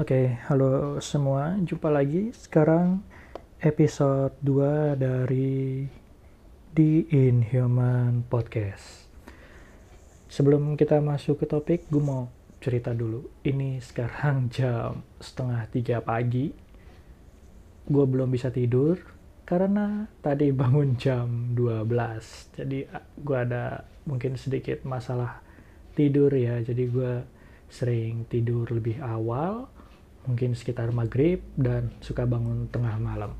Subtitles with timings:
[0.00, 1.52] Oke, halo semua.
[1.60, 3.04] Jumpa lagi sekarang
[3.60, 5.84] episode 2 dari
[6.72, 9.04] The Inhuman Podcast.
[10.32, 12.32] Sebelum kita masuk ke topik, gue mau
[12.64, 13.28] cerita dulu.
[13.44, 16.56] Ini sekarang jam setengah tiga pagi.
[17.84, 18.96] Gue belum bisa tidur
[19.44, 22.56] karena tadi bangun jam 12.
[22.56, 22.88] Jadi
[23.20, 25.44] gue ada mungkin sedikit masalah
[25.96, 26.60] tidur ya.
[26.60, 27.24] Jadi gue
[27.72, 29.66] sering tidur lebih awal,
[30.28, 33.32] mungkin sekitar maghrib dan suka bangun tengah malam.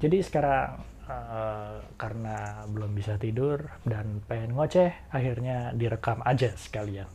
[0.00, 7.10] Jadi sekarang uh, karena belum bisa tidur dan pengen ngoceh, akhirnya direkam aja sekalian.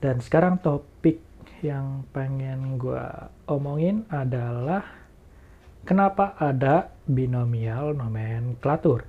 [0.00, 1.22] Dan sekarang topik
[1.60, 3.04] yang pengen gue
[3.48, 4.84] omongin adalah
[5.84, 9.04] kenapa ada binomial nomenklatur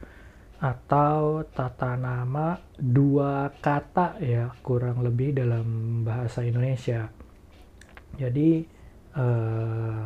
[0.62, 7.10] atau tata nama dua kata ya kurang lebih dalam bahasa Indonesia.
[8.14, 8.62] Jadi
[9.18, 10.06] uh,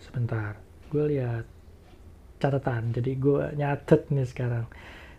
[0.00, 0.56] sebentar,
[0.88, 1.44] gue lihat
[2.40, 2.96] catatan.
[2.96, 4.64] Jadi gue nyatet nih sekarang.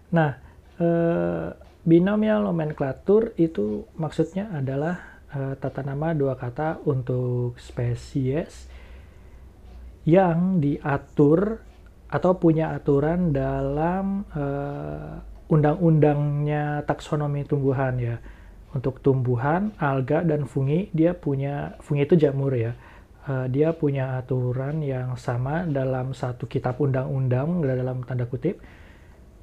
[0.10, 0.42] Nah,
[0.82, 1.54] uh,
[1.86, 8.66] binomial nomenklatur itu maksudnya adalah uh, tata nama dua kata untuk spesies
[10.04, 11.62] yang diatur
[12.14, 15.18] atau punya aturan dalam uh,
[15.50, 18.22] undang-undangnya taksonomi tumbuhan ya.
[18.74, 22.78] Untuk tumbuhan, alga dan fungi dia punya fungi itu jamur ya.
[23.26, 28.62] Uh, dia punya aturan yang sama dalam satu kitab undang-undang dalam tanda kutip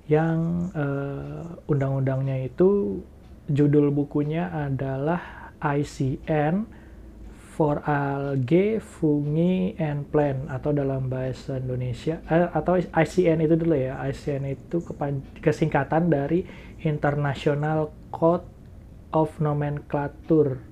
[0.07, 3.03] yang uh, undang-undangnya itu
[3.51, 6.67] judul bukunya adalah ICN
[7.61, 14.01] for algae, fungi, and plant atau dalam bahasa Indonesia eh, atau ICN itu dulu ya.
[14.01, 14.81] ICN itu
[15.45, 16.49] kesingkatan dari
[16.81, 18.49] International Code
[19.13, 20.65] of Nomenclature.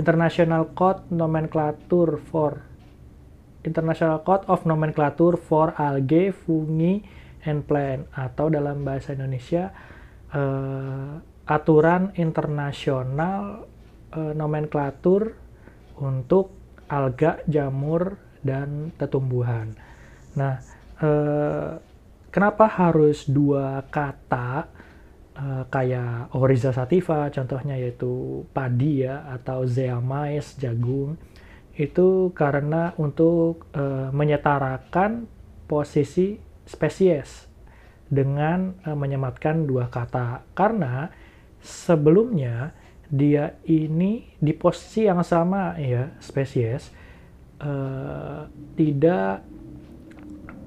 [0.00, 2.64] International Code Nomenclature for
[3.60, 7.04] International Code of Nomenclature for Algae, Fungi,
[7.44, 9.68] and Plant atau dalam bahasa Indonesia
[10.32, 13.68] uh, aturan internasional
[14.16, 15.45] uh, nomenklatur
[15.98, 16.52] untuk
[16.86, 19.74] alga, jamur, dan tetumbuhan.
[20.38, 20.62] Nah,
[21.02, 21.70] eh,
[22.30, 24.70] kenapa harus dua kata
[25.34, 31.18] eh, kayak Oriza sativa, contohnya yaitu padi ya, atau zeamais, jagung,
[31.76, 35.28] itu karena untuk eh, menyetarakan
[35.66, 37.50] posisi spesies
[38.06, 40.46] dengan eh, menyematkan dua kata.
[40.54, 41.10] Karena
[41.60, 42.70] sebelumnya
[43.06, 46.90] dia ini di posisi yang sama ya spesies
[47.62, 49.46] uh, tidak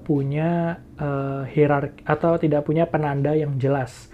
[0.09, 4.09] punya uh, hierarki atau tidak punya penanda yang jelas.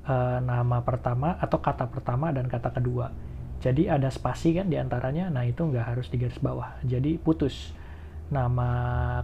[0.06, 3.10] uh, nama pertama atau kata pertama dan kata kedua.
[3.58, 6.78] Jadi ada spasi kan di antaranya, nah itu nggak harus di garis bawah.
[6.86, 7.74] Jadi putus
[8.30, 8.70] nama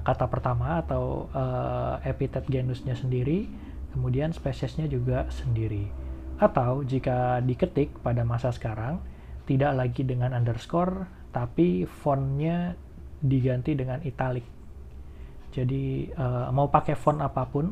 [0.03, 3.47] kata pertama atau uh, epitet genusnya sendiri,
[3.94, 6.04] kemudian spesiesnya juga sendiri.
[6.39, 8.99] Atau jika diketik pada masa sekarang,
[9.45, 12.75] tidak lagi dengan underscore, tapi fontnya
[13.23, 14.45] diganti dengan italic.
[15.55, 17.71] Jadi uh, mau pakai font apa pun,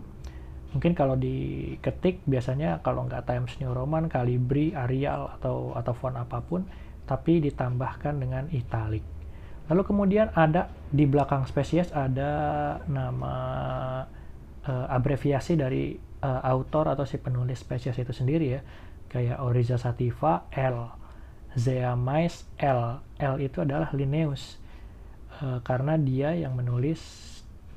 [0.71, 6.39] mungkin kalau diketik biasanya kalau nggak Times New Roman, Calibri, Arial atau atau font apa
[6.41, 6.63] pun
[7.03, 9.03] tapi ditambahkan dengan italik.
[9.67, 12.31] Lalu kemudian ada di belakang spesies ada
[12.87, 13.35] nama
[14.67, 18.61] uh, abreviasi dari uh, autor atau si penulis spesies itu sendiri ya.
[19.13, 20.89] Kayak Oriza sativa L,
[21.53, 23.03] Zeamais L.
[23.21, 24.57] L itu adalah Linnaeus.
[25.43, 27.03] Uh, karena dia yang menulis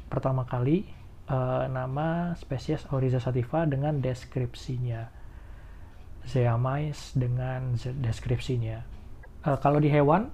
[0.08, 0.86] pertama kali
[1.28, 5.12] uh, nama spesies Oriza sativa dengan deskripsinya.
[6.26, 8.80] Zeamais dengan deskripsinya.
[9.44, 10.32] Uh, kalau di hewan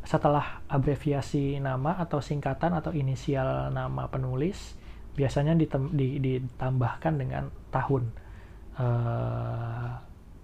[0.00, 4.79] setelah abreviasi nama atau singkatan atau inisial nama penulis
[5.14, 8.04] biasanya ditem, di, ditambahkan dengan tahun.
[8.80, 9.90] Uh,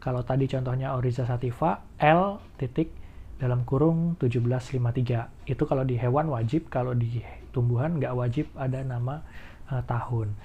[0.03, 2.93] kalau tadi contohnya Oriza sativa L titik
[3.37, 7.21] dalam kurung 1753 itu kalau di hewan wajib kalau di
[7.53, 9.25] tumbuhan nggak wajib ada nama
[9.73, 10.37] uh, tahun.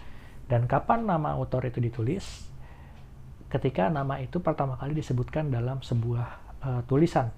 [0.47, 2.47] Dan kapan nama autor itu ditulis?
[3.51, 6.27] Ketika nama itu pertama kali disebutkan dalam sebuah
[6.63, 7.31] uh, tulisan.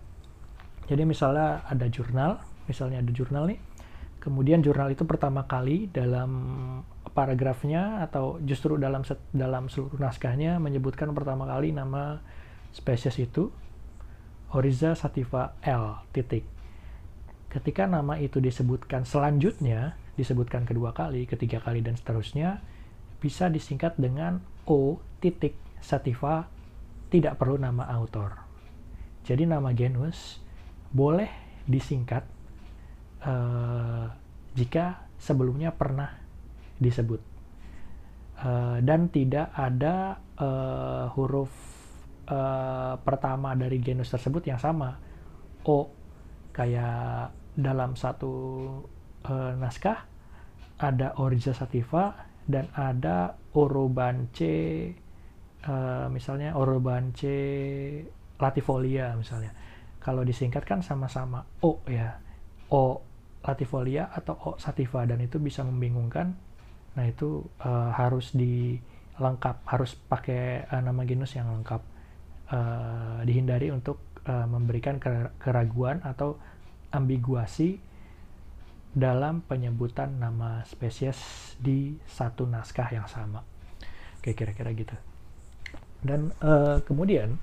[0.86, 3.60] Jadi misalnya ada jurnal, misalnya ada jurnal nih,
[4.24, 6.32] kemudian jurnal itu pertama kali dalam
[7.12, 9.04] paragrafnya atau justru dalam
[9.36, 12.24] dalam seluruh naskahnya menyebutkan pertama kali nama
[12.72, 13.52] spesies itu
[14.54, 16.46] Oriza sativa L titik.
[17.50, 22.62] Ketika nama itu disebutkan selanjutnya, disebutkan kedua kali, ketiga kali dan seterusnya,
[23.18, 26.48] bisa disingkat dengan O titik sativa
[27.10, 28.40] tidak perlu nama autor.
[29.26, 30.38] Jadi nama genus
[30.94, 31.30] boleh
[31.66, 32.26] disingkat
[33.26, 34.06] uh,
[34.54, 36.12] jika sebelumnya pernah
[36.78, 37.22] disebut.
[38.44, 41.52] Uh, dan tidak ada uh, huruf
[42.28, 45.00] uh, pertama dari genus tersebut yang sama.
[45.64, 45.88] O
[46.52, 48.34] kayak dalam satu
[49.26, 50.06] uh, naskah
[50.82, 52.12] ada Oriza sativa
[52.44, 54.52] dan ada Orobance
[55.64, 57.32] uh, misalnya Orobance
[58.42, 59.56] latifolia misalnya.
[60.04, 62.20] Kalau disingkat kan sama-sama O ya.
[62.74, 63.13] O
[63.44, 66.34] latifolia atau O sativa dan itu bisa membingungkan.
[66.96, 71.82] Nah itu uh, harus dilengkap harus pakai uh, nama genus yang lengkap.
[72.54, 75.00] Uh, dihindari untuk uh, memberikan
[75.42, 76.38] keraguan atau
[76.94, 77.82] ambiguasi
[78.94, 81.18] dalam penyebutan nama spesies
[81.58, 83.42] di satu naskah yang sama.
[84.22, 84.94] Oke kira-kira gitu.
[86.06, 87.42] Dan uh, kemudian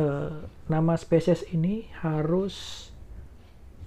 [0.00, 2.88] uh, nama spesies ini harus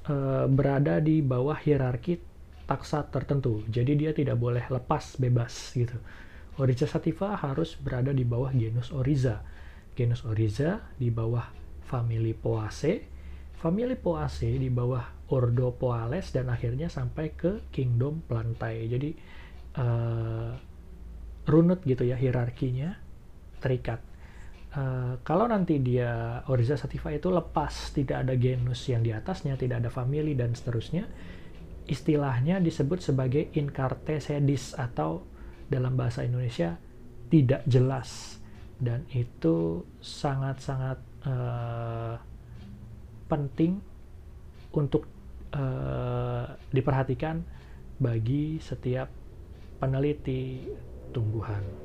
[0.10, 2.22] uh, berada di bawah hierarki
[2.66, 3.62] taksa tertentu.
[3.70, 5.96] Jadi dia tidak boleh lepas bebas gitu.
[6.56, 9.44] Oriza sativa harus berada di bawah genus Oriza.
[9.96, 11.46] Genus Oriza di bawah
[11.86, 13.04] famili Poaceae,
[13.60, 18.88] famili Poaceae di bawah Ordo Poales dan akhirnya sampai ke Kingdom Plantae.
[18.88, 19.10] Jadi
[19.78, 20.52] uh,
[21.46, 22.98] runut gitu ya hierarkinya
[23.62, 24.02] terikat.
[24.76, 29.80] Uh, kalau nanti dia Oriza sativa itu lepas, tidak ada genus yang di atasnya, tidak
[29.80, 31.08] ada famili dan seterusnya,
[31.88, 35.24] istilahnya disebut sebagai incarte sedis atau
[35.72, 36.76] dalam bahasa Indonesia
[37.32, 38.36] tidak jelas.
[38.76, 42.20] Dan itu sangat-sangat uh,
[43.32, 43.80] penting
[44.76, 45.08] untuk
[45.56, 47.40] uh, diperhatikan
[47.96, 49.08] bagi setiap
[49.80, 50.68] peneliti
[51.16, 51.85] tumbuhan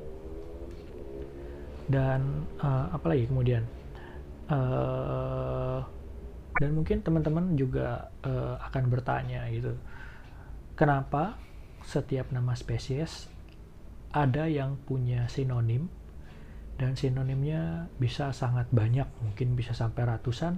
[1.91, 3.67] dan uh, apalagi kemudian?
[4.47, 5.83] Uh,
[6.59, 9.75] dan mungkin teman-teman juga uh, akan bertanya gitu.
[10.75, 11.37] Kenapa
[11.83, 13.27] setiap nama spesies
[14.11, 15.91] ada yang punya sinonim?
[16.79, 20.57] Dan sinonimnya bisa sangat banyak mungkin bisa sampai ratusan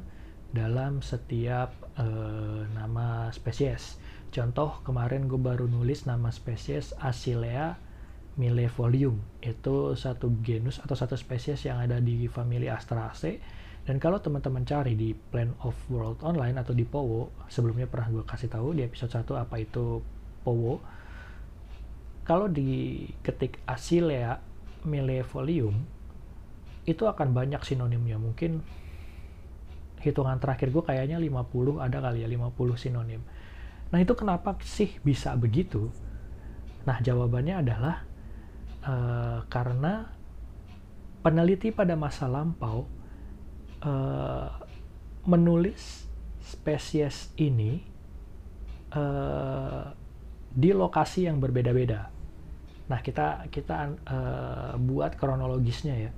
[0.53, 3.99] dalam setiap uh, nama spesies.
[4.33, 7.75] Contoh kemarin gue baru nulis nama spesies Asilea
[8.33, 13.37] Millefolium itu satu genus atau satu spesies yang ada di famili Astraceae
[13.83, 18.23] dan kalau teman-teman cari di Plan of World Online atau di Powo sebelumnya pernah gue
[18.25, 20.01] kasih tahu di episode 1 apa itu
[20.41, 20.81] Powo
[22.23, 24.39] kalau diketik Asilea
[24.87, 25.83] Millefolium
[26.83, 28.19] itu akan banyak sinonimnya.
[28.19, 28.63] Mungkin
[30.03, 33.21] hitungan terakhir gue kayaknya 50 ada kali ya 50 sinonim.
[33.91, 35.87] Nah itu kenapa sih bisa begitu?
[36.83, 38.03] Nah jawabannya adalah
[38.83, 40.11] uh, karena
[41.23, 42.85] peneliti pada masa lampau
[43.83, 44.47] uh,
[45.23, 46.03] menulis
[46.43, 47.79] spesies ini
[48.91, 49.87] uh,
[50.53, 52.11] di lokasi yang berbeda-beda.
[52.91, 56.11] Nah, kita kita uh, buat kronologisnya ya.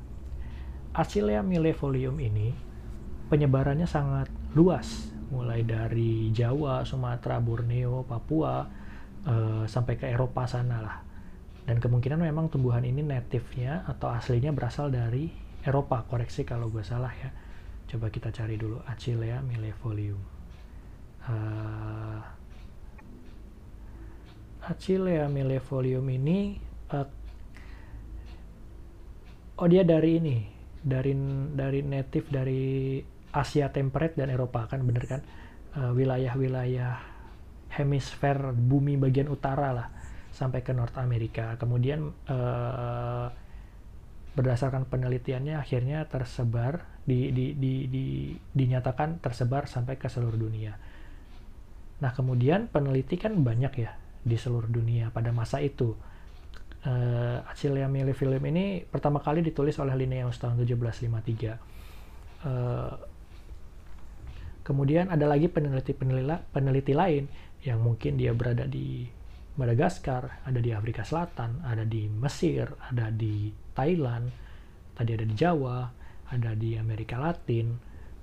[0.96, 2.50] Acilea millefolium ini
[3.30, 8.66] penyebarannya sangat luas, mulai dari Jawa, Sumatera, Borneo, Papua,
[9.28, 11.05] uh, sampai ke Eropa sana lah
[11.66, 15.34] dan kemungkinan memang tumbuhan ini native-nya atau aslinya berasal dari
[15.66, 16.06] Eropa.
[16.06, 17.34] Koreksi kalau gue salah ya.
[17.90, 18.86] Coba kita cari dulu.
[18.86, 20.22] Achillea millefolium.
[21.26, 22.22] Uh,
[24.62, 26.62] Achillea millefolium ini
[26.94, 27.10] uh,
[29.58, 30.38] oh dia dari ini
[30.86, 31.18] dari
[31.50, 32.64] dari native dari
[33.34, 35.22] Asia temperate dan Eropa kan bener kan?
[35.76, 37.06] Wilayah-wilayah uh,
[37.74, 39.95] hemisfer bumi bagian utara lah
[40.36, 43.32] sampai ke North America kemudian uh,
[44.36, 48.06] berdasarkan penelitiannya akhirnya tersebar di, di, di, di,
[48.52, 50.76] dinyatakan tersebar sampai ke seluruh dunia.
[52.04, 53.96] Nah kemudian peneliti kan banyak ya
[54.28, 55.96] di seluruh dunia pada masa itu.
[56.86, 62.46] Uh, Achillea millefilum ini pertama kali ditulis oleh Linnaeus tahun 1753.
[62.46, 62.94] Uh,
[64.68, 67.26] kemudian ada lagi peneliti-peneliti peneliti lain
[67.66, 69.08] yang mungkin dia berada di
[69.56, 74.28] Madagaskar, ada di Afrika Selatan, ada di Mesir, ada di Thailand,
[74.92, 75.88] tadi ada di Jawa,
[76.28, 77.72] ada di Amerika Latin,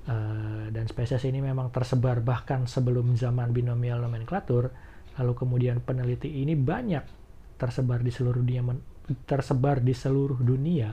[0.09, 4.69] uh, dan spesies ini memang tersebar bahkan sebelum zaman binomial nomenklatur.
[5.17, 7.05] Lalu kemudian peneliti ini banyak
[7.57, 8.65] tersebar di seluruh dunia,
[9.25, 10.93] tersebar di seluruh dunia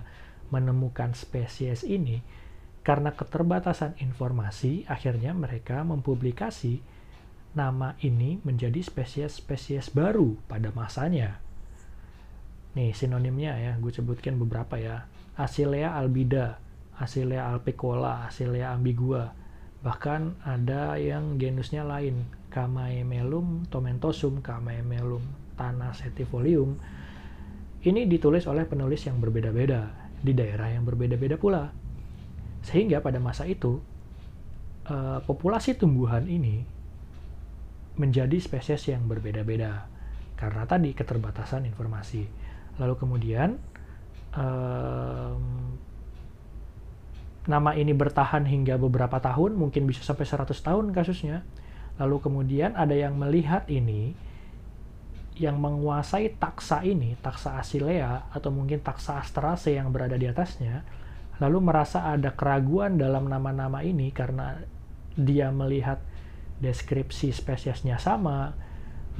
[0.51, 2.19] menemukan spesies ini
[2.83, 4.87] karena keterbatasan informasi.
[4.87, 6.98] Akhirnya mereka mempublikasi
[7.57, 11.41] nama ini menjadi spesies-spesies baru pada masanya.
[12.77, 15.09] Nih sinonimnya ya, gue sebutkan beberapa ya.
[15.39, 16.61] Asilea albida,
[16.99, 19.33] Asilea alpicola, Asilea ambigua.
[19.81, 25.23] Bahkan ada yang genusnya lain, Kamaemelum tomentosum, Kamaemelum
[25.55, 26.75] tanasetifolium.
[27.79, 29.87] Ini ditulis oleh penulis yang berbeda-beda,
[30.19, 31.71] di daerah yang berbeda-beda pula.
[32.59, 33.79] Sehingga pada masa itu,
[34.91, 36.78] uh, populasi tumbuhan ini
[37.95, 39.89] menjadi spesies yang berbeda-beda
[40.39, 42.23] karena tadi keterbatasan informasi.
[42.79, 43.59] Lalu kemudian
[44.35, 45.75] um,
[47.49, 51.43] nama ini bertahan hingga beberapa tahun, mungkin bisa sampai 100 tahun kasusnya.
[51.99, 54.15] Lalu kemudian ada yang melihat ini
[55.39, 60.83] yang menguasai taksa ini, taksa asilea atau mungkin taksa astrase yang berada di atasnya,
[61.39, 64.59] lalu merasa ada keraguan dalam nama-nama ini karena
[65.15, 65.99] dia melihat
[66.59, 68.55] deskripsi spesiesnya sama,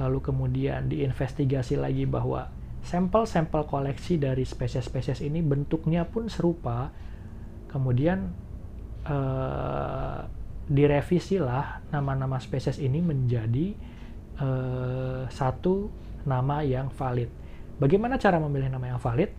[0.00, 2.48] lalu kemudian diinvestigasi lagi bahwa
[2.80, 6.88] sampel-sampel koleksi dari spesies-spesies ini bentuknya pun serupa,
[7.68, 8.32] kemudian
[9.04, 10.24] uh,
[10.70, 13.76] direvisilah nama-nama spesies ini menjadi
[14.40, 15.92] uh, satu
[16.24, 17.28] nama yang valid.
[17.76, 19.32] Bagaimana cara memilih nama yang valid?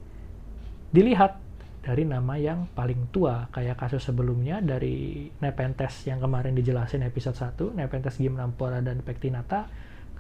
[0.94, 1.41] Dilihat
[1.82, 3.50] dari nama yang paling tua.
[3.50, 9.66] Kayak kasus sebelumnya dari Nepenthes yang kemarin dijelasin episode 1 Nepenthes Gymnampora dan Pectinata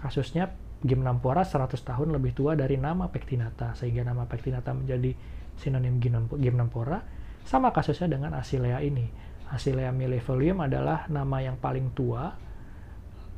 [0.01, 0.50] kasusnya
[0.82, 5.13] Gymnampora 100 tahun lebih tua dari nama Pectinata sehingga nama Pectinata menjadi
[5.62, 6.01] sinonim
[6.41, 7.06] Gymnampora
[7.46, 9.06] sama kasusnya dengan Asilea ini.
[9.53, 12.34] Asilea millefolium adalah nama yang paling tua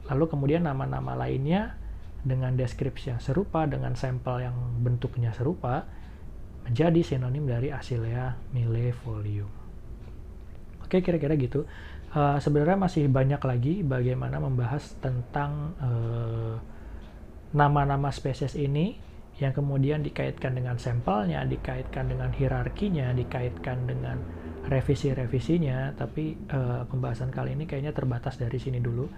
[0.07, 1.75] lalu kemudian nama-nama lainnya
[2.23, 5.83] dengan deskripsi yang serupa dengan sampel yang bentuknya serupa
[6.63, 9.51] menjadi sinonim dari Asilea millefolium.
[10.83, 11.67] Oke, kira-kira gitu.
[12.13, 16.61] Uh, sebenarnya masih banyak lagi bagaimana membahas tentang uh,
[17.57, 19.01] nama-nama spesies ini
[19.41, 24.21] yang kemudian dikaitkan dengan sampelnya, dikaitkan dengan hierarkinya, dikaitkan dengan
[24.69, 25.97] revisi-revisinya.
[25.97, 29.09] Tapi uh, pembahasan kali ini kayaknya terbatas dari sini dulu.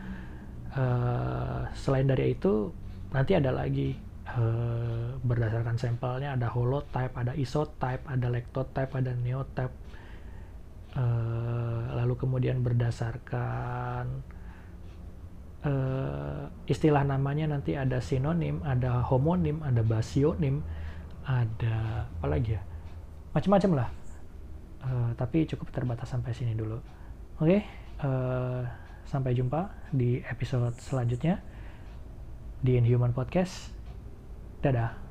[0.76, 2.72] Uh, selain dari itu,
[3.12, 3.96] nanti ada lagi
[4.34, 9.76] uh, berdasarkan sampelnya ada holotype, ada isotype, ada lectotype, ada neotype.
[10.96, 14.24] Uh, lalu kemudian berdasarkan
[15.68, 20.64] uh, istilah namanya nanti ada sinonim, ada homonim, ada basionim,
[21.28, 22.64] ada apa lagi ya?
[23.36, 23.90] Macam-macam lah.
[25.18, 26.78] Tapi cukup terbatas sampai sini dulu.
[27.42, 27.62] Oke, okay,
[28.06, 28.62] uh,
[29.04, 31.42] sampai jumpa di episode selanjutnya
[32.64, 33.75] di Inhuman Podcast.
[34.66, 35.05] Dadah.